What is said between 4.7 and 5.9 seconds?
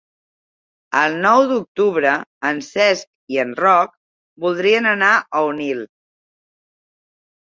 anar a Onil.